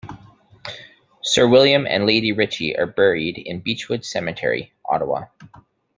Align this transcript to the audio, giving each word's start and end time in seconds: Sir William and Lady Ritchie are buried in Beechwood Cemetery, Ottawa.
Sir 1.21 1.47
William 1.47 1.85
and 1.85 2.07
Lady 2.07 2.31
Ritchie 2.31 2.75
are 2.75 2.87
buried 2.87 3.37
in 3.37 3.59
Beechwood 3.59 4.03
Cemetery, 4.03 4.73
Ottawa. 4.83 5.25